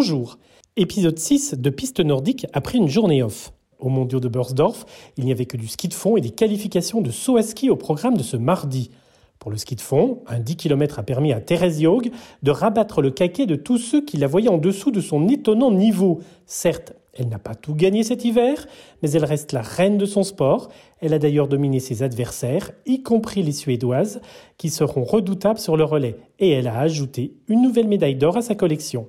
[0.00, 0.38] Bonjour.
[0.76, 3.52] Épisode 6 de Piste nordique après une journée off.
[3.80, 4.86] Au mondiaux de Börsdorf,
[5.16, 7.68] il n'y avait que du ski de fond et des qualifications de saut à ski
[7.68, 8.92] au programme de ce mardi.
[9.40, 12.12] Pour le ski de fond, un 10 km a permis à Thérèse Yog
[12.44, 15.72] de rabattre le caquet de tous ceux qui la voyaient en dessous de son étonnant
[15.72, 16.20] niveau.
[16.46, 18.68] Certes, elle n'a pas tout gagné cet hiver,
[19.02, 20.68] mais elle reste la reine de son sport.
[21.00, 24.20] Elle a d'ailleurs dominé ses adversaires, y compris les Suédoises,
[24.58, 26.14] qui seront redoutables sur le relais.
[26.38, 29.08] Et elle a ajouté une nouvelle médaille d'or à sa collection.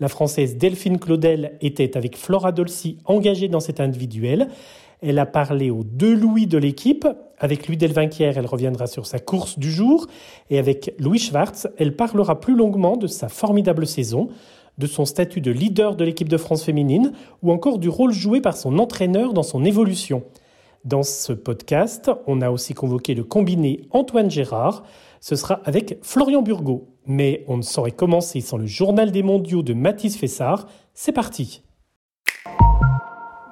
[0.00, 4.48] La Française Delphine Claudel était avec Flora Dolci engagée dans cet individuel.
[5.00, 7.06] Elle a parlé aux deux Louis de l'équipe.
[7.38, 10.06] Avec Louis Delvinquière, elle reviendra sur sa course du jour.
[10.50, 14.28] Et avec Louis Schwartz, elle parlera plus longuement de sa formidable saison
[14.78, 17.12] de son statut de leader de l'équipe de France féminine
[17.42, 20.22] ou encore du rôle joué par son entraîneur dans son évolution.
[20.84, 24.84] Dans ce podcast, on a aussi convoqué le combiné Antoine Gérard.
[25.20, 26.88] Ce sera avec Florian Burgot.
[27.06, 30.66] Mais on ne saurait commencer sans le journal des mondiaux de Mathis Fessard.
[30.94, 31.62] C'est parti.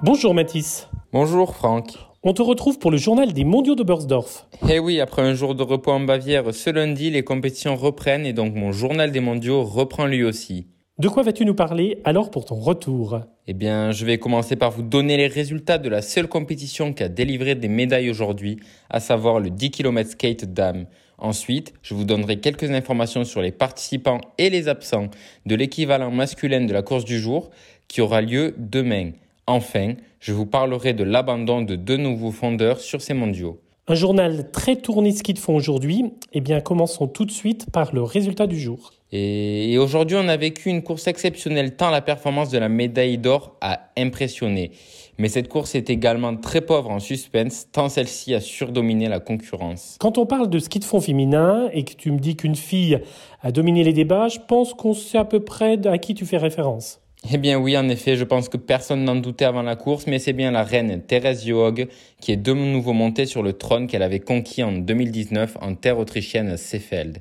[0.03, 0.87] Bonjour Mathis.
[1.11, 1.93] Bonjour Franck.
[2.23, 4.47] On te retrouve pour le journal des mondiaux de Börsdorf.
[4.69, 8.33] Eh oui, après un jour de repos en Bavière, ce lundi, les compétitions reprennent et
[8.33, 10.67] donc mon journal des mondiaux reprend lui aussi.
[10.99, 13.21] De quoi vas-tu nous parler alors pour ton retour?
[13.45, 17.03] Eh bien, je vais commencer par vous donner les résultats de la seule compétition qui
[17.03, 20.87] a délivré des médailles aujourd'hui, à savoir le 10 km skate dames.
[21.17, 25.09] Ensuite, je vous donnerai quelques informations sur les participants et les absents
[25.45, 27.49] de l'équivalent masculin de la course du jour
[27.87, 29.11] qui aura lieu demain.
[29.47, 33.59] Enfin, je vous parlerai de l'abandon de deux nouveaux fondeurs sur ces mondiaux.
[33.87, 36.03] Un journal très tourné ski de fond aujourd'hui.
[36.33, 38.91] Eh bien, commençons tout de suite par le résultat du jour.
[39.11, 43.55] Et, aujourd'hui, on a vécu une course exceptionnelle tant la performance de la médaille d'or
[43.61, 44.71] a impressionné.
[45.17, 49.97] Mais cette course est également très pauvre en suspense tant celle-ci a surdominé la concurrence.
[49.99, 52.99] Quand on parle de ski de fond féminin et que tu me dis qu'une fille
[53.41, 56.37] a dominé les débats, je pense qu'on sait à peu près à qui tu fais
[56.37, 56.99] référence.
[57.33, 60.19] Eh bien oui, en effet, je pense que personne n'en doutait avant la course, mais
[60.19, 61.87] c'est bien la reine Thérèse Johaug
[62.21, 65.97] qui est de nouveau montée sur le trône qu'elle avait conquis en 2019 en terre
[65.97, 67.19] autrichienne Seefeld.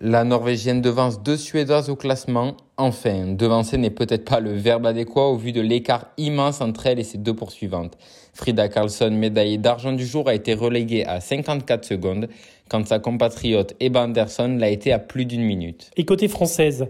[0.00, 2.56] La Norvégienne devance deux Suédoises au classement.
[2.76, 7.00] Enfin, devancer n'est peut-être pas le verbe adéquat au vu de l'écart immense entre elle
[7.00, 7.98] et ses deux poursuivantes.
[8.32, 12.28] Frida Karlsson, médaillée d'argent du jour, a été reléguée à 54 secondes,
[12.68, 15.90] quand sa compatriote Eba Anderson l'a été à plus d'une minute.
[15.96, 16.86] Et côté française,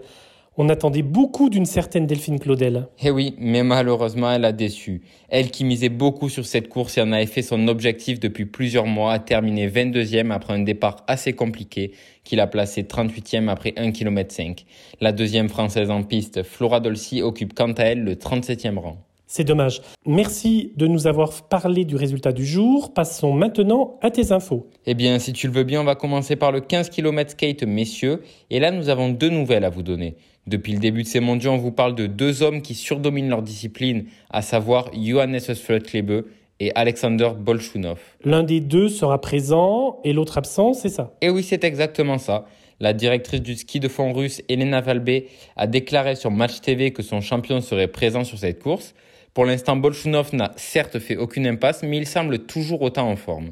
[0.59, 2.89] on attendait beaucoup d'une certaine Delphine Claudel.
[3.01, 5.03] Eh oui, mais malheureusement, elle a déçu.
[5.29, 8.87] Elle qui misait beaucoup sur cette course et en avait fait son objectif depuis plusieurs
[8.87, 11.93] mois, a terminé 22e après un départ assez compliqué,
[12.25, 14.65] qu'il a placé 38e après 1 km 5.
[15.01, 18.99] La deuxième française en piste, Flora Dolci, occupe quant à elle le 37e rang.
[19.31, 19.83] C'est dommage.
[20.07, 22.95] Merci de nous avoir parlé du résultat du jour.
[22.95, 24.71] Passons maintenant à tes infos.
[24.87, 27.63] Eh bien, si tu le veux bien, on va commencer par le 15 km skate
[27.63, 28.23] messieurs.
[28.49, 30.17] Et là, nous avons deux nouvelles à vous donner.
[30.49, 33.43] Depuis le début de ces mondiaux, on vous parle de deux hommes qui surdominent leur
[33.43, 36.25] discipline, à savoir Johannes Flötlebe
[36.59, 38.01] et Alexander Bolchunov.
[38.25, 41.13] L'un des deux sera présent et l'autre absent, c'est ça?
[41.21, 42.47] Eh oui, c'est exactement ça.
[42.81, 45.25] La directrice du ski de fond russe, Elena Valbe,
[45.57, 48.95] a déclaré sur Match TV que son champion serait présent sur cette course.
[49.35, 53.51] Pour l'instant, Bolchunov n'a certes fait aucune impasse, mais il semble toujours autant en forme.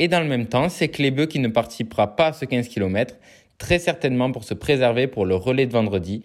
[0.00, 3.14] Et dans le même temps, c'est Klebe qui ne participera pas à ce 15 km,
[3.58, 6.24] très certainement pour se préserver pour le relais de vendredi.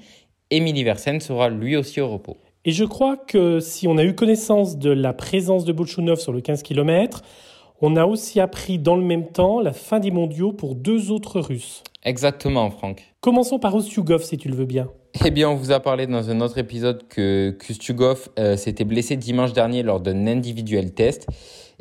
[0.51, 2.37] Émilie Versen sera lui aussi au repos.
[2.65, 6.33] Et je crois que si on a eu connaissance de la présence de Bolchunov sur
[6.33, 7.21] le 15 km,
[7.81, 11.39] on a aussi appris dans le même temps la fin des mondiaux pour deux autres
[11.39, 11.83] Russes.
[12.03, 13.08] Exactement, Franck.
[13.21, 14.87] Commençons par Ostyugov, si tu le veux bien.
[15.25, 19.17] Eh bien, on vous a parlé dans un autre épisode que Kustugov euh, s'était blessé
[19.17, 21.27] dimanche dernier lors d'un individuel test.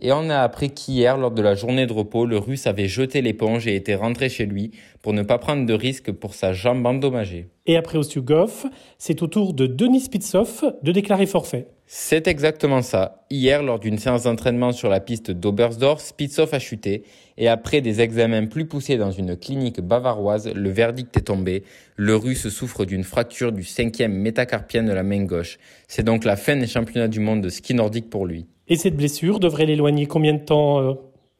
[0.00, 3.22] Et on a appris qu'hier, lors de la journée de repos, le Russe avait jeté
[3.22, 6.84] l'éponge et était rentré chez lui pour ne pas prendre de risque pour sa jambe
[6.84, 7.50] endommagée.
[7.66, 8.64] Et après Ostyugov,
[8.98, 11.68] c'est au tour de Denis Spitsov de déclarer forfait.
[11.90, 13.24] C'est exactement ça.
[13.30, 17.04] Hier, lors d'une séance d'entraînement sur la piste d'Obersdorf, Spitsov a chuté
[17.38, 21.64] et après des examens plus poussés dans une clinique bavaroise, le verdict est tombé.
[21.96, 25.58] Le russe souffre d'une fracture du cinquième métacarpien de la main gauche.
[25.86, 28.44] C'est donc la fin des championnats du monde de ski nordique pour lui.
[28.68, 30.92] Et cette blessure devrait l'éloigner combien de temps euh,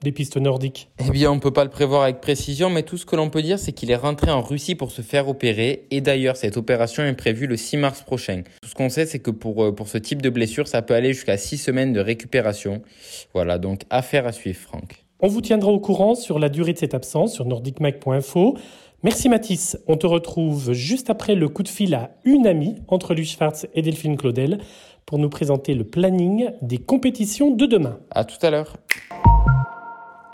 [0.03, 2.97] des pistes nordiques Eh bien, on ne peut pas le prévoir avec précision, mais tout
[2.97, 5.87] ce que l'on peut dire, c'est qu'il est rentré en Russie pour se faire opérer.
[5.91, 8.43] Et d'ailleurs, cette opération est prévue le 6 mars prochain.
[8.63, 10.95] Tout ce qu'on sait, c'est que pour, euh, pour ce type de blessure, ça peut
[10.95, 12.83] aller jusqu'à 6 semaines de récupération.
[13.35, 15.05] Voilà, donc affaire à suivre, Franck.
[15.21, 18.57] On vous tiendra au courant sur la durée de cette absence sur nordicmac.info.
[19.03, 19.77] Merci Mathis.
[19.89, 23.67] On te retrouve juste après le coup de fil à une amie entre Louis Schwartz
[23.75, 24.59] et Delphine Claudel
[25.07, 27.99] pour nous présenter le planning des compétitions de demain.
[28.11, 28.77] À tout à l'heure.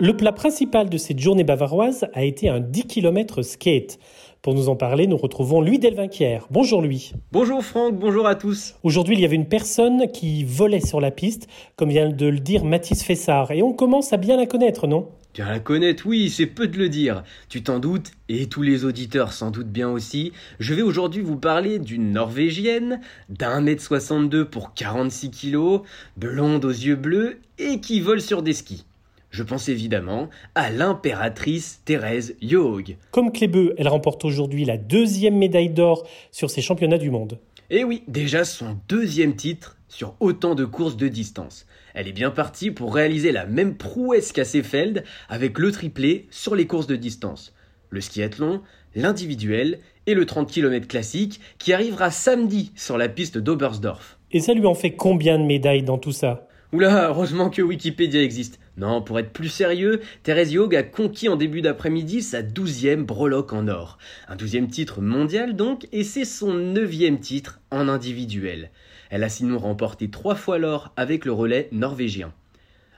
[0.01, 4.01] Le plat principal de cette journée bavaroise a été un 10 km skate.
[4.43, 6.49] Pour nous en parler, nous retrouvons Louis Delvinquière.
[6.51, 7.13] Bonjour Louis.
[7.31, 8.75] Bonjour Franck, bonjour à tous.
[8.83, 11.47] Aujourd'hui, il y avait une personne qui volait sur la piste,
[11.77, 15.11] comme vient de le dire Mathis Fessard, et on commence à bien la connaître, non?
[15.33, 17.23] Bien la connaître, oui, c'est peu de le dire.
[17.49, 20.33] Tu t'en doutes, et tous les auditeurs s'en doutent bien aussi.
[20.59, 25.83] Je vais aujourd'hui vous parler d'une Norvégienne, d'un mètre 62 pour 46 kilos,
[26.17, 28.85] blonde aux yeux bleus et qui vole sur des skis.
[29.35, 32.97] Je pense évidemment à l'impératrice Thérèse Yoog.
[33.11, 37.41] Comme Clébeux, elle remporte aujourd'hui la deuxième médaille d'or sur ces championnats du monde.
[37.69, 41.67] Et eh oui, déjà son deuxième titre sur autant de courses de distance.
[41.95, 46.55] Elle est bien partie pour réaliser la même prouesse qu'à Seefeld avec le triplé sur
[46.55, 47.57] les courses de distance.
[47.91, 48.63] Le skiathlon,
[48.95, 54.17] l'individuel et le 30 km classique qui arrivera samedi sur la piste d'Obersdorf.
[54.31, 56.47] Et ça lui en fait combien de médailles dans tout ça?
[56.73, 58.61] Oula, heureusement que Wikipédia existe.
[58.77, 63.53] Non, pour être plus sérieux, Thérèse Yog a conquis en début d'après-midi sa douzième breloque
[63.53, 63.99] en or.
[64.29, 68.71] Un douzième titre mondial donc, et c'est son neuvième titre en individuel.
[69.11, 72.33] Elle a sinon remporté trois fois l'or avec le relais norvégien.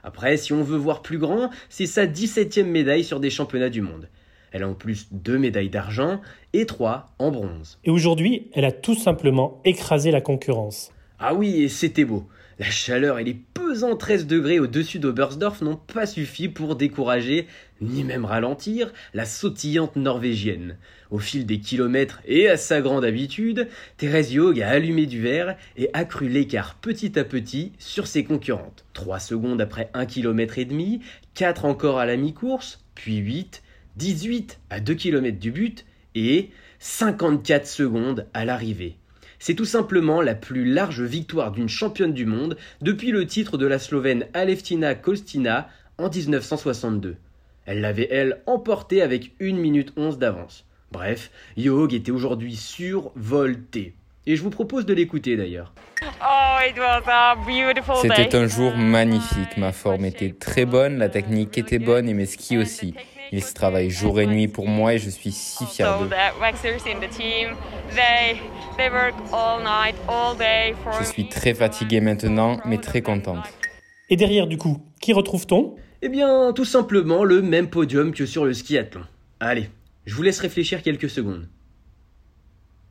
[0.03, 3.81] Après, si on veut voir plus grand, c'est sa 17e médaille sur des championnats du
[3.81, 4.09] monde.
[4.51, 6.21] Elle a en plus deux médailles d'argent
[6.53, 7.77] et trois en bronze.
[7.83, 10.91] Et aujourd'hui, elle a tout simplement écrasé la concurrence.
[11.19, 12.27] Ah oui, et c'était beau.
[12.59, 17.45] La chaleur et les pesants 13 degrés au-dessus d'Oberstdorf n'ont pas suffi pour décourager,
[17.81, 20.77] ni même ralentir, la sautillante norvégienne.
[21.11, 23.67] Au fil des kilomètres et à sa grande habitude,
[23.97, 28.85] Thérèse Yog a allumé du verre et accru l'écart petit à petit sur ses concurrentes.
[28.93, 31.01] 3 secondes après 1 km et demi,
[31.35, 33.61] 4 encore à la mi-course, puis 8,
[33.97, 36.49] 18 à 2 km du but et
[36.79, 38.97] 54 secondes à l'arrivée.
[39.39, 43.67] C'est tout simplement la plus large victoire d'une championne du monde depuis le titre de
[43.67, 47.17] la Slovène Aleftina Kostina en 1962.
[47.65, 50.65] Elle l'avait, elle, emporté avec 1 minute 11 d'avance.
[50.91, 53.93] Bref, Yohog était aujourd'hui survolté.
[54.25, 55.73] Et je vous propose de l'écouter d'ailleurs.
[58.01, 62.25] C'était un jour magnifique, ma forme était très bonne, la technique était bonne et mes
[62.25, 62.93] skis aussi.
[63.31, 66.09] Ils travaillent jour et nuit pour moi et je suis si fier d'eux.
[70.99, 73.45] Je suis très fatiguée maintenant, mais très contente.
[74.09, 75.75] Et derrière, du coup, qui retrouve-t-on?
[76.01, 79.01] Eh bien, tout simplement le même podium que sur le skiathlon.
[79.39, 79.69] Allez,
[80.05, 81.49] je vous laisse réfléchir quelques secondes.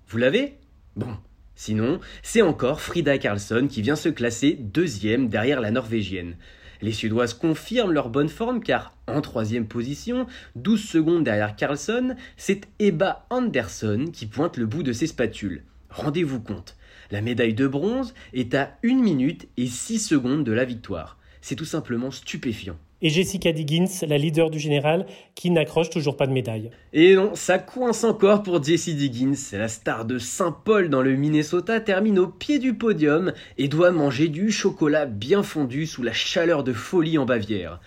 [0.09, 0.59] Vous l'avez?
[0.97, 1.17] Bon.
[1.55, 6.37] Sinon, c'est encore Frida Karlsson qui vient se classer deuxième derrière la Norvégienne.
[6.82, 10.26] Les Suédoises confirment leur bonne forme car, en troisième position,
[10.56, 15.64] 12 secondes derrière Carlson, c'est Eba Anderson qui pointe le bout de ses spatules.
[15.90, 16.76] Rendez-vous compte,
[17.11, 21.19] la médaille de bronze est à 1 minute et 6 secondes de la victoire.
[21.40, 26.26] C'est tout simplement stupéfiant et Jessica Diggins, la leader du général, qui n'accroche toujours pas
[26.26, 26.70] de médaille.
[26.93, 29.34] Et non, ça coince encore pour Jessie Diggins.
[29.52, 34.28] La star de Saint-Paul dans le Minnesota termine au pied du podium et doit manger
[34.28, 37.81] du chocolat bien fondu sous la chaleur de folie en Bavière.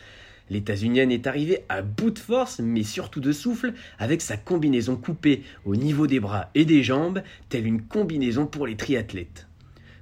[0.49, 5.43] L'états-unienne est arrivée à bout de force, mais surtout de souffle, avec sa combinaison coupée
[5.65, 9.48] au niveau des bras et des jambes, telle une combinaison pour les triathlètes.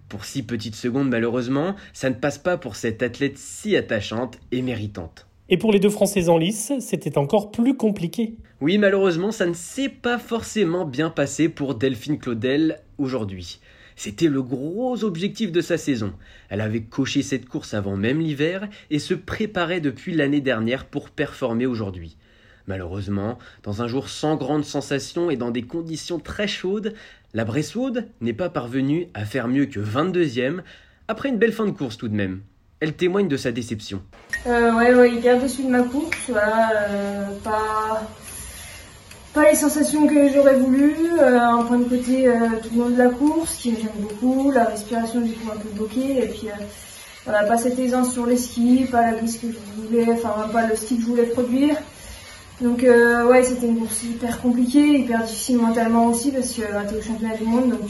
[0.09, 4.61] Pour six petites secondes, malheureusement, ça ne passe pas pour cette athlète si attachante et
[4.61, 5.27] méritante.
[5.49, 8.35] Et pour les deux Françaises en lice, c'était encore plus compliqué.
[8.61, 13.59] Oui, malheureusement, ça ne s'est pas forcément bien passé pour Delphine Claudel aujourd'hui.
[13.97, 16.13] C'était le gros objectif de sa saison.
[16.49, 21.09] Elle avait coché cette course avant même l'hiver et se préparait depuis l'année dernière pour
[21.09, 22.15] performer aujourd'hui.
[22.67, 26.93] Malheureusement, dans un jour sans grande sensation et dans des conditions très chaudes,
[27.33, 30.61] la Bressaude n'est pas parvenue à faire mieux que 22e,
[31.07, 32.41] après une belle fin de course tout de même.
[32.79, 34.01] Elle témoigne de sa déception.
[34.45, 36.29] Euh, ouais, ouais, hyper déçu de ma course.
[36.29, 38.03] Euh, pas,
[39.33, 40.93] pas les sensations que j'aurais voulu.
[41.19, 43.89] Euh, un point de côté euh, tout le long de la course, qui me gêne
[43.97, 44.51] beaucoup.
[44.51, 46.23] La respiration du coup un peu bloquée.
[46.23, 46.49] Et puis,
[47.25, 50.47] on n'a pas cette aisance sur les skis, pas la glisse que je voulais, enfin,
[50.53, 51.77] pas le ski que je voulais produire.
[52.61, 56.83] Donc euh, ouais, c'était une course hyper compliquée, hyper difficile mentalement aussi parce que bah,
[56.87, 57.87] tu es au championnat du monde, donc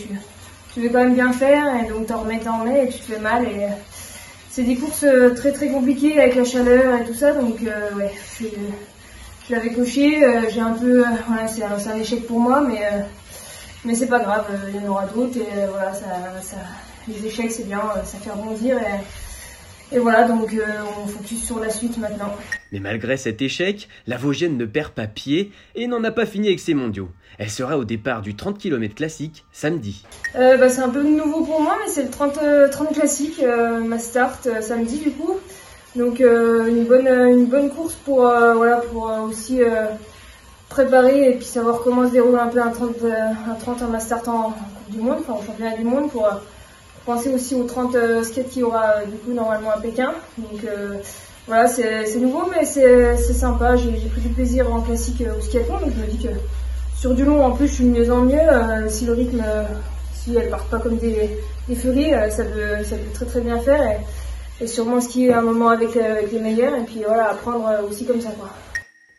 [0.74, 3.14] tu, veux quand même bien faire et donc t'en remets, t'en remets et tu te
[3.14, 3.46] fais mal.
[3.46, 3.68] Et
[4.50, 7.96] c'est des courses euh, très très compliquées avec la chaleur et tout ça, donc euh,
[7.96, 10.22] ouais, je, l'avais coché.
[10.54, 12.82] j'ai un peu, voilà, c'est un, échec pour moi, mais
[13.86, 16.58] mais c'est pas grave, il y en aura d'autres et voilà, ça,
[17.08, 19.00] les échecs c'est bien, ça fait rebondir et
[19.92, 20.64] et voilà, donc euh,
[21.02, 22.36] on focus sur la suite maintenant.
[22.72, 26.48] Mais malgré cet échec, la Vosgienne ne perd pas pied et n'en a pas fini
[26.48, 27.10] avec ses mondiaux.
[27.38, 30.04] Elle sera au départ du 30 km classique samedi.
[30.36, 33.42] Euh, bah, c'est un peu nouveau pour moi, mais c'est le 30, 30 euh, classique,
[33.86, 35.38] ma start samedi du coup.
[35.96, 39.62] Donc une, bonne, une bonne course pour, voilà, pour aussi
[40.70, 44.18] préparer et puis savoir comment se déroule un peu un 30, un 30 en Master
[44.28, 46.28] en Coupe du Monde, enfin au championnat du monde pour,
[47.08, 50.14] penser aussi aux 30 skates qu'il y aura du coup normalement à Pékin.
[50.38, 50.62] Donc
[51.48, 53.76] voilà, c'est nouveau mais c'est sympa.
[53.76, 56.34] J'ai pris du plaisir en classique au skiathlon donc je me dis que
[57.00, 58.90] sur du long en plus je suis mieux en mieux.
[58.90, 59.44] si le rythme,
[60.14, 61.40] si elle part pas comme des,
[61.76, 63.82] furies, ça peut, ça peut très très bien faire.
[64.60, 68.06] Et, sûrement skier un moment avec, euh, les meilleurs et puis voilà, apprendre euh, aussi
[68.06, 68.30] comme ça.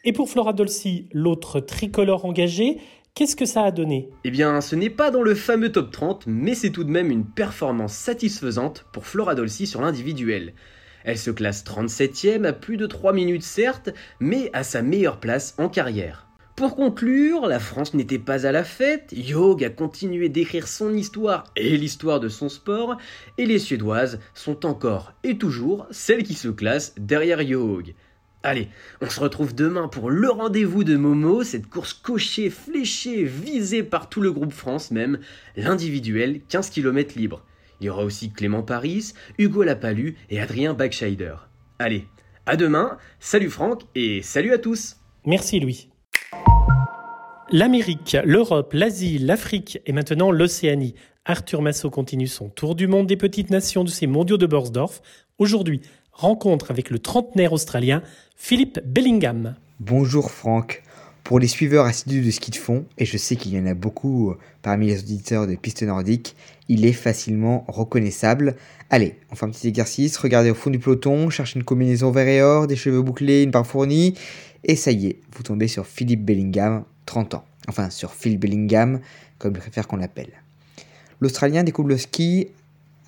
[0.04, 2.78] Et pour Flora Dolci, l'autre tricolore engagé,
[3.18, 6.26] qu'est-ce que ça a donné Eh bien, ce n'est pas dans le fameux top 30,
[6.28, 10.54] mais c'est tout de même une performance satisfaisante pour Flora Dolci sur l'individuel.
[11.02, 15.56] Elle se classe 37ème à plus de 3 minutes certes, mais à sa meilleure place
[15.58, 16.28] en carrière.
[16.54, 21.42] Pour conclure, la France n'était pas à la fête, Yog a continué d'écrire son histoire
[21.56, 22.98] et l'histoire de son sport,
[23.36, 27.94] et les Suédoises sont encore et toujours celles qui se classent derrière Yog.
[28.44, 28.68] Allez,
[29.00, 34.08] on se retrouve demain pour le rendez-vous de Momo, cette course cochée, fléchée, visée par
[34.08, 35.18] tout le groupe France même,
[35.56, 37.44] l'individuel 15 km libre.
[37.80, 41.34] Il y aura aussi Clément Paris, Hugo Lapalu et Adrien Backscheider.
[41.80, 42.06] Allez,
[42.46, 45.88] à demain, salut Franck et salut à tous Merci Louis.
[47.50, 50.94] L'Amérique, l'Europe, l'Asie, l'Afrique et maintenant l'Océanie.
[51.24, 55.02] Arthur Massot continue son tour du monde des petites nations de ces mondiaux de Borsdorf.
[55.38, 55.82] Aujourd'hui,
[56.18, 58.02] rencontre avec le trentenaire australien
[58.34, 59.54] Philippe Bellingham.
[59.78, 60.82] Bonjour Franck.
[61.22, 63.74] Pour les suiveurs assidus de ski de fond, et je sais qu'il y en a
[63.74, 66.34] beaucoup euh, parmi les auditeurs de piste nordique,
[66.68, 68.56] il est facilement reconnaissable.
[68.90, 72.26] Allez, on fait un petit exercice, regardez au fond du peloton, cherchez une combinaison vert
[72.26, 74.14] et or, des cheveux bouclés, une barre fournie,
[74.64, 77.44] et ça y est, vous tombez sur Philippe Bellingham, 30 ans.
[77.68, 78.98] Enfin, sur Phil Bellingham,
[79.38, 80.32] comme je préfère qu'on l'appelle.
[81.20, 82.48] L'Australien découvre le ski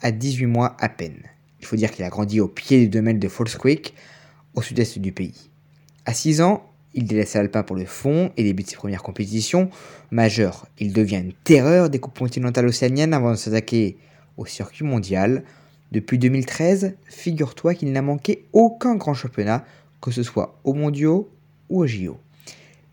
[0.01, 1.25] à 18 mois à peine.
[1.61, 3.95] Il faut dire qu'il a grandi au pied du domaine de Falls Creek,
[4.55, 5.51] au sud-est du pays.
[6.07, 9.71] À 6 ans, il délaisse l'alpin pour le fond et débute ses premières compétitions
[10.11, 10.67] majeures.
[10.79, 13.97] Il devient une terreur des coupes continentales océaniennes avant de s'attaquer
[14.37, 15.45] au circuit mondial.
[15.93, 19.65] Depuis 2013, figure-toi qu'il n'a manqué aucun grand championnat,
[20.01, 21.31] que ce soit aux mondiaux
[21.69, 22.19] ou aux JO.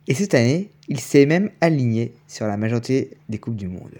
[0.07, 3.97] Et cette année, il s'est même aligné sur la majorité des Coupes du Monde.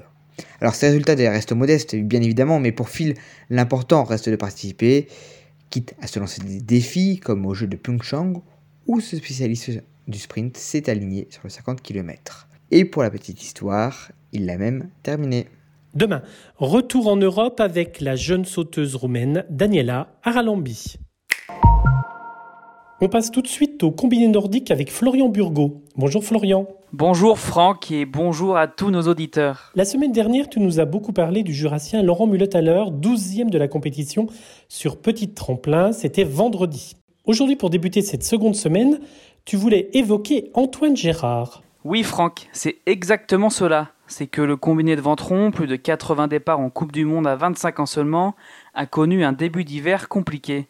[0.61, 3.15] Alors ces résultats restent modestes, bien évidemment, mais pour Phil,
[3.49, 5.07] l'important reste de participer,
[5.69, 8.41] quitte à se lancer des défis comme au jeu de Pyeongchang,
[8.87, 9.71] où ce spécialiste
[10.07, 12.47] du sprint s'est aligné sur le 50 km.
[12.71, 15.47] Et pour la petite histoire, il l'a même terminé.
[15.93, 16.21] Demain,
[16.57, 20.97] retour en Europe avec la jeune sauteuse roumaine Daniela Aralambi.
[22.99, 25.83] On passe tout de suite au combiné nordique avec Florian Burgot.
[25.97, 26.65] Bonjour Florian.
[26.93, 29.71] Bonjour Franck et bonjour à tous nos auditeurs.
[29.75, 33.67] La semaine dernière, tu nous as beaucoup parlé du jurassien Laurent Mullet-Haller, 12e de la
[33.67, 34.25] compétition
[34.67, 35.91] sur petite tremplin.
[35.91, 36.95] C'était vendredi.
[37.25, 38.99] Aujourd'hui, pour débuter cette seconde semaine,
[39.45, 41.61] tu voulais évoquer Antoine Gérard.
[41.83, 43.91] Oui Franck, c'est exactement cela.
[44.07, 47.35] C'est que le combiné de Ventron, plus de 80 départs en Coupe du Monde à
[47.35, 48.33] 25 ans seulement,
[48.73, 50.65] a connu un début d'hiver compliqué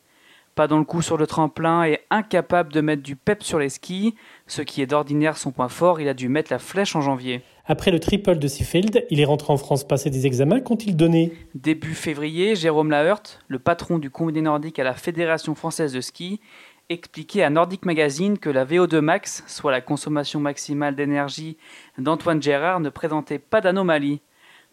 [0.57, 3.69] pas dans le coup sur le tremplin et incapable de mettre du pep sur les
[3.69, 4.15] skis,
[4.47, 7.43] ce qui est d'ordinaire son point fort, il a dû mettre la flèche en janvier.
[7.67, 10.59] Après le triple de Seafield, il est rentré en France passer des examens.
[10.59, 11.31] Qu'ont-ils donné?
[11.53, 16.41] Début février, Jérôme Laheurt, le patron du combiné nordique à la Fédération française de ski,
[16.89, 21.57] expliquait à Nordic Magazine que la VO2 max, soit la consommation maximale d'énergie
[21.99, 24.21] d'Antoine Gérard, ne présentait pas d'anomalie.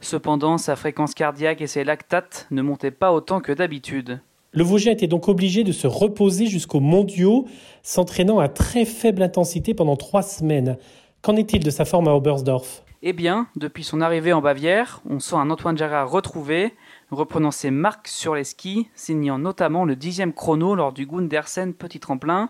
[0.00, 4.20] Cependant, sa fréquence cardiaque et ses lactates ne montaient pas autant que d'habitude.
[4.56, 7.44] Le Vosgien était donc obligé de se reposer jusqu'aux mondiaux,
[7.82, 10.78] s'entraînant à très faible intensité pendant trois semaines.
[11.22, 12.84] Qu'en est-il de sa forme à Oberstdorf?
[13.02, 16.72] Eh bien, depuis son arrivée en Bavière, on sent un Antoine Gérard retrouvé,
[17.10, 21.98] reprenant ses marques sur les skis, signant notamment le dixième chrono lors du Gundersen Petit
[21.98, 22.48] Tremplin,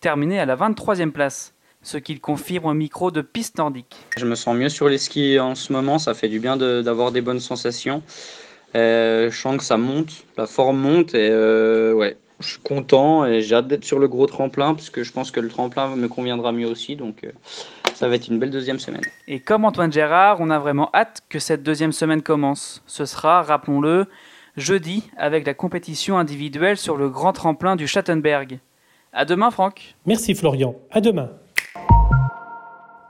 [0.00, 3.94] terminé à la 23e place ce qu'il confirme au micro de piste nordique.
[4.16, 7.12] Je me sens mieux sur les skis en ce moment, ça fait du bien d'avoir
[7.12, 8.02] des bonnes sensations.
[8.76, 13.24] Euh, je sens que ça monte, la forme monte et euh, ouais, je suis content
[13.24, 15.94] et j'ai hâte d'être sur le gros tremplin parce que je pense que le tremplin
[15.94, 16.96] me conviendra mieux aussi.
[16.96, 17.30] Donc euh,
[17.94, 19.02] ça va être une belle deuxième semaine.
[19.28, 22.82] Et comme Antoine Gérard, on a vraiment hâte que cette deuxième semaine commence.
[22.86, 24.06] Ce sera, rappelons-le,
[24.56, 28.58] jeudi avec la compétition individuelle sur le grand tremplin du Schattenberg.
[29.12, 29.94] À demain, Franck.
[30.06, 30.74] Merci, Florian.
[30.90, 31.30] À demain.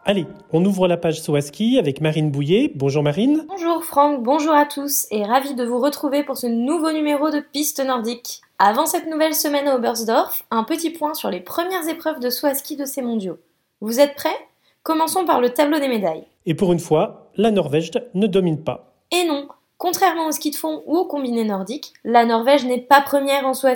[0.06, 2.70] Allez, on ouvre la page Soaski avec Marine Bouillet.
[2.74, 3.46] Bonjour Marine.
[3.48, 7.40] Bonjour Franck, bonjour à tous et ravi de vous retrouver pour ce nouveau numéro de
[7.40, 8.42] Piste Nordique.
[8.58, 12.48] Avant cette nouvelle semaine à Oberstdorf, un petit point sur les premières épreuves de saut
[12.48, 13.38] de ces mondiaux.
[13.80, 14.36] Vous êtes prêts?
[14.82, 16.26] Commençons par le tableau des médailles.
[16.44, 18.92] Et pour une fois, la Norvège ne domine pas.
[19.10, 23.00] Et non, contrairement au ski de fond ou au combiné nordique, la Norvège n'est pas
[23.00, 23.68] première en saut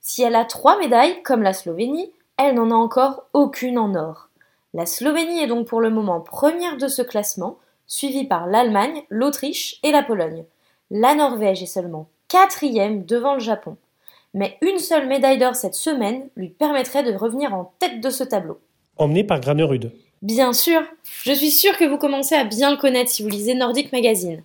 [0.00, 4.27] Si elle a trois médailles, comme la Slovénie, elle n'en a encore aucune en or.
[4.74, 9.78] La Slovénie est donc pour le moment première de ce classement, suivie par l'Allemagne, l'Autriche
[9.82, 10.44] et la Pologne.
[10.90, 13.76] La Norvège est seulement quatrième devant le Japon.
[14.34, 18.24] Mais une seule médaille d'or cette semaine lui permettrait de revenir en tête de ce
[18.24, 18.58] tableau.
[18.98, 19.90] Emmené par Granerud.
[20.20, 20.82] Bien sûr,
[21.22, 24.42] je suis sûre que vous commencez à bien le connaître si vous lisez Nordic Magazine.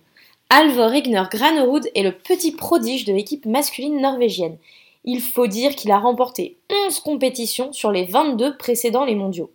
[0.48, 4.56] Alvor Egner Granerud est le petit prodige de l'équipe masculine norvégienne.
[5.04, 9.50] Il faut dire qu'il a remporté 11 compétitions sur les 22 précédant les mondiaux.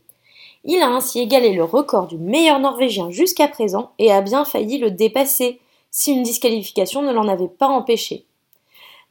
[0.66, 4.78] Il a ainsi égalé le record du meilleur norvégien jusqu'à présent et a bien failli
[4.78, 5.60] le dépasser
[5.92, 8.26] si une disqualification ne l'en avait pas empêché.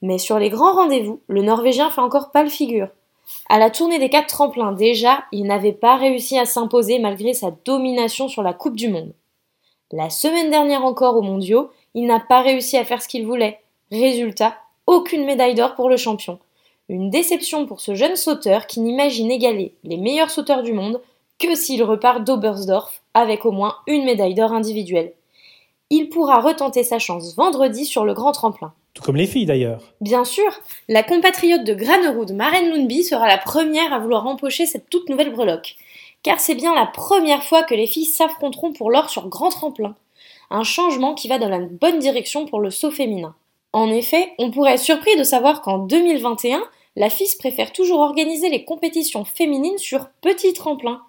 [0.02, 2.88] Mais sur les grands rendez-vous, le norvégien fait encore pas le figure.
[3.48, 7.50] À la tournée des quatre tremplins déjà, il n'avait pas réussi à s'imposer malgré sa
[7.64, 9.12] domination sur la Coupe du Monde.
[9.90, 13.60] La semaine dernière encore aux mondiaux, il n'a pas réussi à faire ce qu'il voulait.
[13.90, 16.38] Résultat, aucune médaille d'or pour le champion.
[16.88, 21.00] Une déception pour ce jeune sauteur qui n'imagine égaler les meilleurs sauteurs du monde
[21.38, 25.12] que s'il repart d'Oberstdorf avec au moins une médaille d'or individuelle.
[25.90, 28.72] Il pourra retenter sa chance vendredi sur le grand tremplin.
[28.94, 29.82] Tout comme les filles d'ailleurs.
[30.00, 30.50] Bien sûr,
[30.88, 35.32] la compatriote de Granerud, Maren Lundby, sera la première à vouloir empocher cette toute nouvelle
[35.32, 35.76] breloque.
[36.22, 39.94] Car c'est bien la première fois que les filles s'affronteront pour l'or sur grand tremplin.
[40.50, 43.34] Un changement qui va dans la bonne direction pour le saut féminin.
[43.72, 46.62] En effet, on pourrait être surpris de savoir qu'en 2021,
[46.96, 51.02] la FIS préfère toujours organiser les compétitions féminines sur petit tremplin.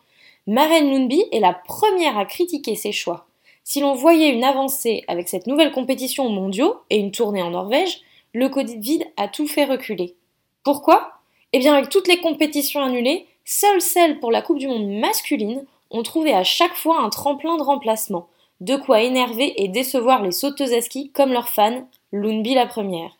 [0.49, 3.27] Maren Lundby est la première à critiquer ces choix.
[3.63, 8.01] Si l'on voyait une avancée avec cette nouvelle compétition mondiaux et une tournée en Norvège,
[8.33, 10.15] le Covid a tout fait reculer.
[10.63, 11.11] Pourquoi?
[11.53, 15.67] Eh bien avec toutes les compétitions annulées, seules celles pour la Coupe du Monde masculine
[15.91, 18.27] ont trouvé à chaque fois un tremplin de remplacement,
[18.59, 23.19] de quoi énerver et décevoir les sauteuses à ski comme leurs fans, Lundby la première.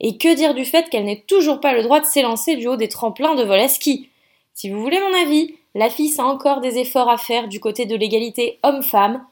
[0.00, 2.76] Et que dire du fait qu'elle n'ait toujours pas le droit de s'élancer du haut
[2.76, 4.08] des tremplins de vol à ski?
[4.54, 7.86] Si vous voulez mon avis, la fille a encore des efforts à faire du côté
[7.86, 9.22] de l'égalité homme-femme,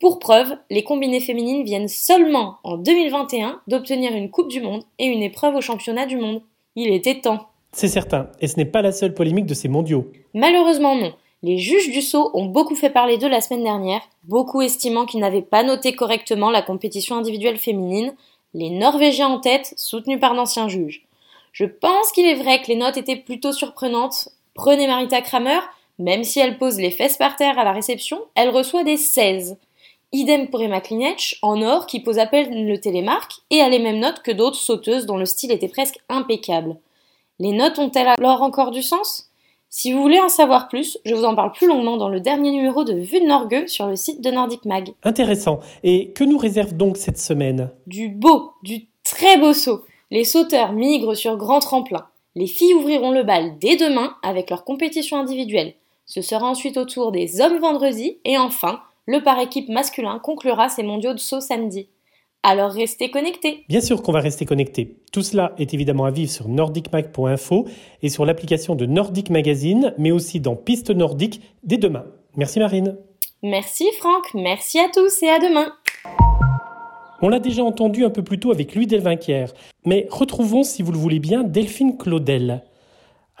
[0.00, 5.06] pour preuve, les combinées féminines viennent seulement en 2021 d'obtenir une Coupe du Monde et
[5.06, 6.40] une épreuve au championnat du monde.
[6.76, 7.48] Il était temps.
[7.72, 10.08] C'est certain, et ce n'est pas la seule polémique de ces mondiaux.
[10.34, 11.12] Malheureusement non.
[11.42, 15.20] Les juges du saut ont beaucoup fait parler d'eux la semaine dernière, beaucoup estimant qu'ils
[15.20, 18.14] n'avaient pas noté correctement la compétition individuelle féminine,
[18.54, 21.06] les Norvégiens en tête, soutenus par d'anciens juges.
[21.52, 24.28] Je pense qu'il est vrai que les notes étaient plutôt surprenantes.
[24.54, 25.58] Prenez Marita Kramer,
[25.98, 29.56] même si elle pose les fesses par terre à la réception, elle reçoit des 16.
[30.12, 33.78] Idem pour Emma Klinech, en or, qui pose à peine le télémarque et a les
[33.78, 36.76] mêmes notes que d'autres sauteuses dont le style était presque impeccable.
[37.38, 39.30] Les notes ont-elles alors encore du sens?
[39.70, 42.50] Si vous voulez en savoir plus, je vous en parle plus longuement dans le dernier
[42.52, 44.94] numéro de Vue de Norgueux sur le site de Nordic Mag.
[45.04, 45.60] Intéressant.
[45.82, 47.70] Et que nous réserve donc cette semaine?
[47.86, 49.82] Du beau, du très beau saut.
[50.10, 52.06] Les sauteurs migrent sur grand tremplin.
[52.34, 55.74] Les filles ouvriront le bal dès demain avec leur compétition individuelle.
[56.08, 60.70] Ce sera ensuite au tour des hommes vendredi et enfin, le par équipe masculin conclura
[60.70, 61.90] ses mondiaux de saut samedi.
[62.42, 63.64] Alors restez connectés.
[63.68, 64.96] Bien sûr qu'on va rester connectés.
[65.12, 67.66] Tout cela est évidemment à vivre sur nordicmag.info
[68.00, 72.06] et sur l'application de Nordic Magazine, mais aussi dans Piste Nordique dès demain.
[72.36, 72.96] Merci Marine.
[73.42, 75.74] Merci Franck, merci à tous et à demain.
[77.20, 79.52] On l'a déjà entendu un peu plus tôt avec Louis Delvinquière,
[79.84, 82.62] mais retrouvons, si vous le voulez bien, Delphine Claudel.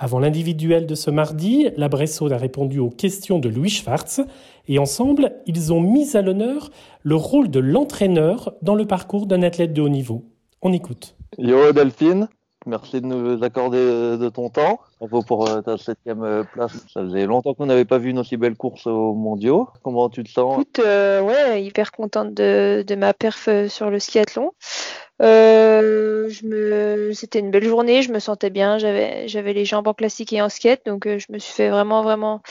[0.00, 4.20] Avant l'individuel de ce mardi, la Bressaude a répondu aux questions de Louis Schwartz
[4.68, 6.70] et ensemble, ils ont mis à l'honneur
[7.02, 10.22] le rôle de l'entraîneur dans le parcours d'un athlète de haut niveau.
[10.62, 11.16] On écoute.
[11.36, 12.28] Yo Delphine,
[12.64, 14.78] merci de nous accorder de ton temps.
[15.00, 16.86] Bravo pour euh, ta septième euh, place.
[16.94, 19.68] Ça faisait longtemps qu'on n'avait pas vu une aussi belle course aux mondiaux.
[19.82, 20.60] Comment tu te sens?
[20.60, 24.52] Écoute, euh, ouais, hyper contente de, de ma perf sur le skiathlon.
[25.20, 26.28] Euh,
[27.12, 30.40] c'était une belle journée, je me sentais bien, j'avais, j'avais les jambes en classique et
[30.40, 32.42] en skate, donc euh, je me suis fait vraiment, vraiment,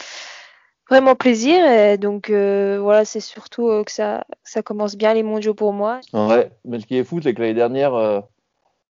[0.90, 1.66] vraiment plaisir.
[1.66, 6.02] Et donc euh, voilà, c'est surtout que ça, ça commence bien les mondiaux pour moi.
[6.14, 8.24] Ouais, mais ce qui est fou, c'est que l'année dernière,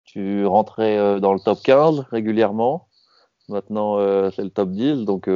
[0.05, 2.87] tu rentrais dans le top 15 régulièrement.
[3.49, 3.97] Maintenant,
[4.31, 5.29] c'est le top 10, donc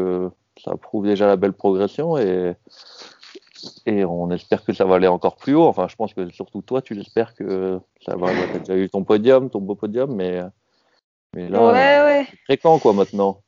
[0.63, 2.55] ça prouve déjà la belle progression et
[3.85, 5.65] et on espère que ça va aller encore plus haut.
[5.67, 8.31] Enfin, je pense que surtout toi, tu l'espères que ça va.
[8.31, 10.41] Tu as déjà eu ton podium, ton beau podium, mais,
[11.35, 12.27] mais là, ouais, ouais.
[12.29, 13.41] c'est fréquent quoi maintenant.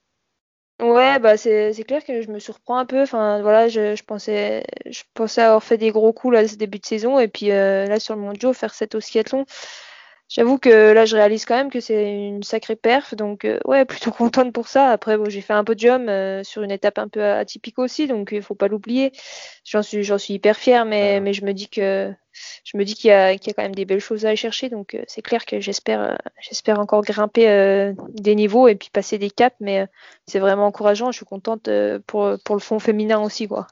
[0.82, 3.04] Ouais, bah c'est c'est clair que je me surprends un peu.
[3.04, 6.80] Enfin, voilà, je, je pensais je pensais avoir fait des gros coups là ce début
[6.80, 9.45] de saison et puis euh, là sur le mondiaux faire cette au skiathlon,
[10.33, 13.13] j'avoue que là, je réalise quand même que c'est une sacrée perf.
[13.15, 14.89] Donc, euh, ouais, plutôt contente pour ça.
[14.89, 18.29] Après, bon, j'ai fait un podium euh, sur une étape un peu atypique aussi, donc
[18.31, 19.11] il faut pas l'oublier.
[19.63, 22.11] J'en suis, j'en suis hyper fière, mais, mais je me dis que
[22.63, 24.29] je me dis qu'il y, a, qu'il y a quand même des belles choses à
[24.29, 24.69] aller chercher.
[24.69, 29.55] Donc, c'est clair que j'espère, j'espère encore grimper des niveaux et puis passer des caps.
[29.59, 29.85] Mais
[30.25, 31.11] c'est vraiment encourageant.
[31.11, 31.69] Je suis contente
[32.07, 33.67] pour, pour le fond féminin aussi, quoi.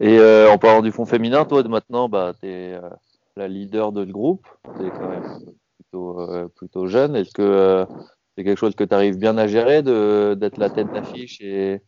[0.00, 2.80] Et en parlant du fond féminin, toi, maintenant, bah, tu es
[3.40, 4.46] la leader de le groupe.
[4.76, 5.40] C'est quand même
[5.78, 7.16] plutôt, euh, jeune.
[7.16, 7.86] Est-ce que euh,
[8.36, 11.80] c'est quelque chose que tu arrives bien à gérer d'être la tête d'affiche et,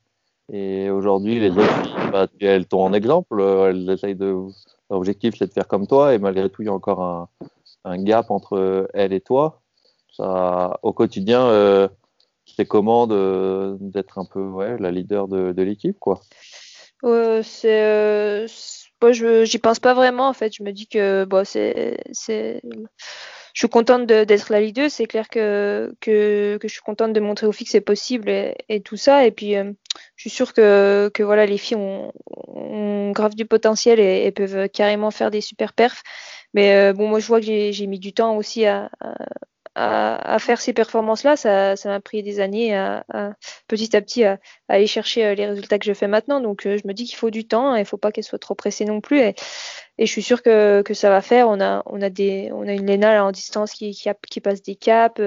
[0.90, 3.40] aujourd'hui, les autres filles, bah, elles t'ont en exemple.
[3.40, 4.34] Elles essayent de.
[4.90, 6.14] L'objectif, c'est de faire comme toi.
[6.14, 7.28] Et malgré tout, il y a encore
[7.84, 9.62] un, gap entre elles et toi.
[10.18, 11.88] Au quotidien, euh,
[12.44, 16.20] c'est comment d'être un peu ouais, la leader de, de l'équipe, quoi.
[17.42, 18.46] c'est
[19.02, 20.54] moi, je j'y pense pas vraiment en fait.
[20.56, 22.62] Je me dis que bon, c'est c'est
[23.54, 24.90] je suis contente d'être la leader.
[24.90, 28.30] C'est clair que, que, que, je suis contente de montrer aux filles que c'est possible
[28.30, 29.26] et, tout ça.
[29.26, 29.72] Et puis, euh,
[30.16, 34.68] je suis sûre que, que voilà, les filles ont, ont grave du potentiel et, peuvent
[34.70, 36.02] carrément faire des super perfs.
[36.54, 38.90] Mais euh, bon, moi, je vois que j'ai mis du temps aussi à,
[39.74, 43.32] à, faire ces performances-là, ça, ça m'a pris des années à, à
[43.68, 46.40] petit à petit à, aller chercher euh, les résultats que je fais maintenant.
[46.40, 48.38] Donc euh, je me dis qu'il faut du temps, il ne faut pas qu'elle soit
[48.38, 49.20] trop pressée non plus.
[49.20, 49.34] Et,
[49.98, 51.48] et, je suis sûre que, que ça va faire.
[51.48, 54.40] On a, on a, des, on a une Léna là, en distance qui, qui, qui
[54.40, 55.20] passe des caps.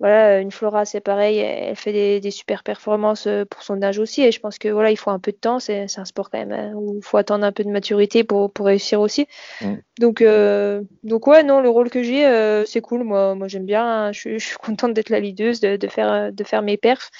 [0.00, 4.00] Voilà, une Flora, c'est pareil, elle fait des, des, super performances euh, pour son âge
[4.00, 4.22] aussi.
[4.22, 5.60] Et je pense que voilà, il faut un peu de temps.
[5.60, 8.52] C'est un sport quand même hein, où il faut attendre un peu de maturité pour,
[8.52, 9.28] pour réussir aussi.
[9.60, 9.74] Mm.
[10.00, 13.04] Donc, euh, donc ouais, non, le rôle que j'ai, euh, c'est cool.
[13.04, 13.86] Moi, moi j'aime bien.
[13.86, 14.12] Hein.
[14.12, 17.10] Je, je, suis contente d'être la leaduse, de, de, faire, de faire mes perfs.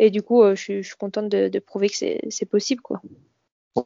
[0.00, 3.00] Et du coup, euh, je, je, suis contente de, de prouver que c'est possible, quoi.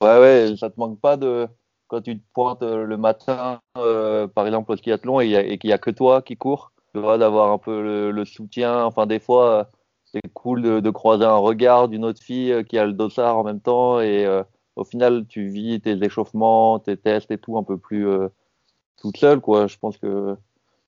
[0.01, 1.47] Ouais, ouais, ça te manque pas de
[1.89, 5.91] quand tu te pointes le matin, par exemple au skiathlon, et, qu'il n'y a que
[5.91, 6.73] toi qui cours?
[6.95, 8.85] D'avoir un peu le, soutien.
[8.85, 9.71] Enfin, des fois,
[10.05, 13.45] c'est cool de, croiser un regard d'une autre fille euh, qui a le dossard en
[13.45, 14.01] même temps.
[14.01, 14.43] Et euh,
[14.77, 18.29] au final, tu vis tes échauffements, tes tests et tout un peu plus euh,
[18.97, 19.41] toute seule.
[19.41, 19.67] Quoi.
[19.67, 20.37] Je pense que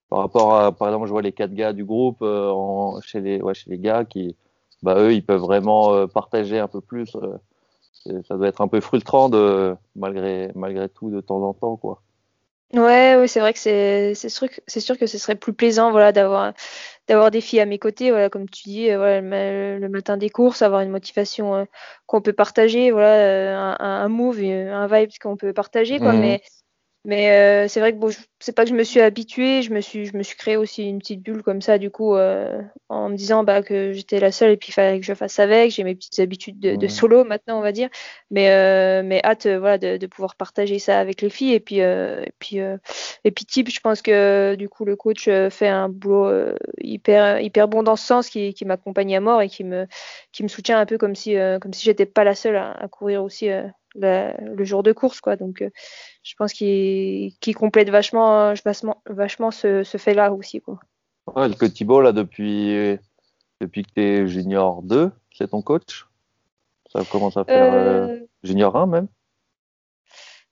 [0.09, 3.41] par rapport à, par exemple, je vois les quatre gars du groupe euh, chez, les,
[3.43, 4.37] ouais, chez les gars qui,
[4.83, 7.17] bah, eux, ils peuvent vraiment euh, partager un peu plus.
[8.27, 9.31] ça doit être un peu frustrant
[9.95, 11.77] malgré, malgré tout de temps en temps.
[11.77, 12.03] quoi.
[12.75, 16.11] Ouais, ouais c'est vrai que c'est c'est sûr, sûr que ce serait plus plaisant voilà
[16.11, 16.55] d'avoir
[17.07, 20.31] d'avoir des filles à mes côtés voilà comme tu dis euh, voilà, le, matin des
[20.31, 21.65] courses avoir une motivation euh,
[22.07, 26.21] qu'on peut partager voilà euh, un, un move un vibe qu'on peut partager quoi mmh.
[26.21, 26.43] mais
[27.05, 28.11] mais c'est vrai que bon,
[28.43, 30.89] c'est pas que je me suis habituée, je me suis, je me suis créé aussi
[30.89, 34.33] une petite bulle comme ça, du coup, euh, en me disant bah, que j'étais la
[34.33, 35.71] seule et puis il fallait que je fasse avec.
[35.71, 37.89] J'ai mes petites habitudes de, de, solo maintenant, on va dire,
[38.33, 41.83] mais euh, mais hâte, voilà, de, de, pouvoir partager ça avec les filles et puis
[41.83, 42.79] euh, et puis euh,
[43.23, 47.69] et puis type, je pense que du coup le coach fait un boulot hyper hyper
[47.69, 49.87] bon dans ce sens, qui, qui m'accompagne à mort et qui me
[50.33, 52.89] qui me soutient un peu comme si comme si j'étais pas la seule à, à
[52.89, 53.49] courir aussi
[53.95, 55.37] la, le jour de course, quoi.
[55.37, 55.63] Donc
[56.23, 58.32] je pense qu'il qu complète vachement,
[58.65, 60.61] vachement, vachement ce, ce fait-là aussi.
[60.61, 60.79] Quoi.
[61.35, 62.99] Ouais, que Thibaut, là, depuis,
[63.61, 66.07] depuis que tu es junior 2, c'est ton coach?
[66.93, 68.09] Ça commence à faire euh...
[68.09, 69.09] Euh, junior 1 même?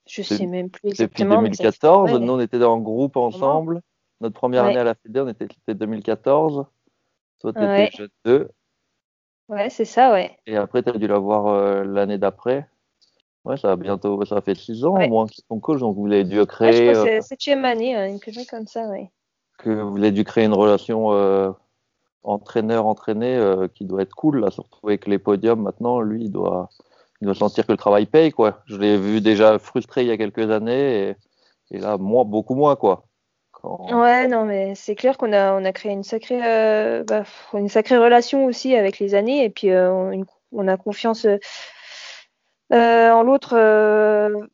[0.07, 1.43] Je sais même plus exactement.
[1.43, 3.81] Depuis 2014, nous on était dans un groupe ensemble.
[4.21, 4.71] Notre première ouais.
[4.71, 6.67] année à la Fédé, on était, c'était 2014.
[7.41, 7.91] Toi, tu étais ouais.
[7.97, 8.51] jeune 2.
[9.49, 10.37] Ouais, c'est ça, ouais.
[10.47, 12.69] Et après, tu as dû l'avoir euh, l'année d'après.
[13.45, 15.07] Ouais, ça a bientôt, ça fait six ans ouais.
[15.07, 16.89] au moins qu'ils sont coach, donc vous avez dû créer.
[16.89, 19.09] Ouais, c'est euh, septième année, hein, une connerie comme ça, oui.
[19.59, 21.51] Que vous avez dû créer une relation euh,
[22.23, 26.69] entraîneur-entraîné euh, qui doit être cool, là, surtout avec les podiums maintenant, lui, il doit,
[27.23, 28.61] il doit sentir que le travail paye, quoi.
[28.67, 31.17] Je l'ai vu déjà frustré il y a quelques années, et,
[31.71, 33.05] et là, moi, beaucoup moins, quoi.
[33.53, 33.89] Quand...
[33.91, 37.25] Ouais, non, mais c'est clair qu'on a, on a créé une sacrée, euh, bah,
[37.55, 41.27] une sacrée relation aussi avec les années, et puis on, on, a confiance
[42.71, 44.47] en l'autre, euh,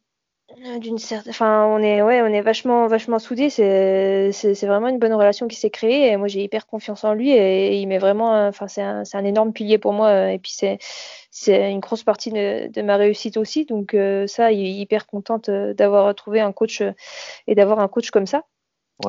[0.80, 3.50] d'une certaine, enfin, on est, ouais, on est vachement, vachement soudés.
[3.50, 4.30] C'est,
[4.62, 6.08] vraiment une bonne relation qui s'est créée.
[6.10, 9.52] Et moi, j'ai hyper confiance en lui et, il met vraiment, enfin, c'est un, énorme
[9.52, 10.32] pilier pour moi.
[10.32, 10.78] Et puis c'est,
[11.70, 13.64] une grosse partie de, ma réussite aussi.
[13.66, 16.92] Donc euh, ça, il est hyper contente euh, d'avoir trouvé un coach euh,
[17.46, 18.44] et d'avoir un coach comme ça.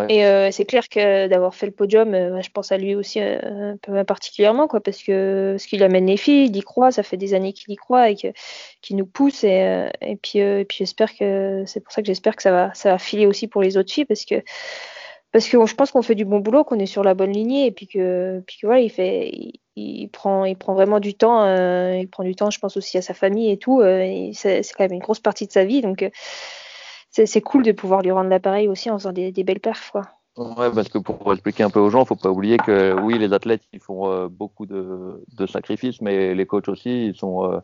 [0.10, 3.21] Et euh, c'est clair que d'avoir fait le podium, euh, je pense à lui aussi
[3.21, 6.91] euh, un peu particulièrement, quoi, parce que ce qu'il amène les filles, il y croit,
[6.91, 9.45] ça fait des années qu'il y croit et qu'il nous pousse.
[9.45, 9.89] Et,
[10.21, 13.78] puis, j'espère que c'est pour ça que j'espère que ça va, filer aussi pour les
[13.78, 14.43] autres filles, parce que
[15.34, 17.65] parce que je pense qu'on fait du bon boulot, qu'on est sur la bonne lignée,
[17.67, 19.32] et puis que, puis que voilà, il fait,
[19.76, 21.45] il prend, il prend vraiment du temps,
[21.93, 23.82] il prend du temps, je pense aussi à sa famille et tout.
[24.34, 26.10] c'est quand même une grosse partie de sa vie, donc
[27.25, 29.91] c'est cool de pouvoir lui rendre l'appareil aussi en faisant des, des belles perfs.
[29.91, 30.03] Quoi.
[30.38, 33.34] Ouais, parce que pour expliquer un peu aux gens, faut pas oublier que oui, les
[33.34, 37.60] athlètes ils font euh, beaucoup de, de, sacrifices, mais les coachs aussi, ils sont euh,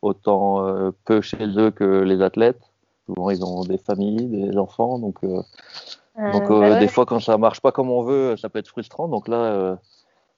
[0.00, 2.62] autant euh, peu chez eux que les athlètes.
[3.04, 6.78] Souvent, ils ont des familles, des enfants, donc, donc bah ouais.
[6.78, 9.08] des fois quand ça marche pas comme on veut, ça peut être frustrant.
[9.08, 9.78] Donc là,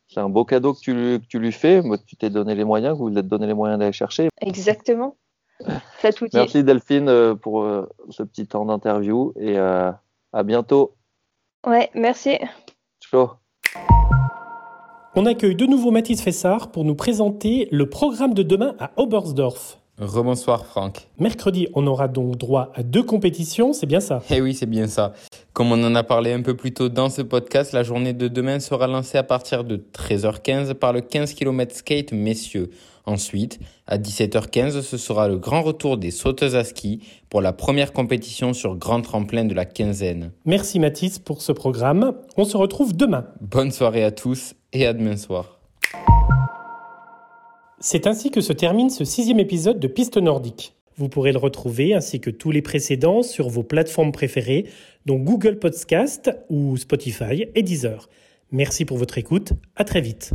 [0.08, 1.80] c'est un beau cadeau que tu, que tu lui fais.
[2.08, 4.30] Tu t'es donné les moyens, vous vous êtes donné les moyens d'aller chercher.
[4.40, 5.14] Exactement.
[6.34, 7.66] Merci Delphine pour
[8.10, 10.94] ce petit temps d'interview et à bientôt.
[11.66, 12.38] Ouais, merci.
[13.00, 13.30] Ciao.
[15.14, 19.78] On accueille de nouveau Mathis Fessard pour nous présenter le programme de demain à Oberstdorf.
[19.98, 21.08] Rebonsoir Franck.
[21.18, 24.22] Mercredi, on aura donc droit à deux compétitions, c'est bien ça?
[24.30, 25.14] Eh oui, c'est bien ça.
[25.54, 28.28] Comme on en a parlé un peu plus tôt dans ce podcast, la journée de
[28.28, 32.70] demain sera lancée à partir de 13h15 par le 15 km skate messieurs.
[33.06, 37.92] Ensuite, à 17h15, ce sera le grand retour des sauteuses à ski pour la première
[37.92, 40.32] compétition sur grand tremplin de la quinzaine.
[40.44, 42.12] Merci Mathis pour ce programme.
[42.36, 43.26] On se retrouve demain.
[43.40, 45.55] Bonne soirée à tous et à demain soir.
[47.88, 50.74] C'est ainsi que se termine ce sixième épisode de Piste Nordique.
[50.96, 54.66] Vous pourrez le retrouver ainsi que tous les précédents sur vos plateformes préférées,
[55.04, 58.08] dont Google Podcast ou Spotify et Deezer.
[58.50, 59.52] Merci pour votre écoute.
[59.76, 60.32] À très vite.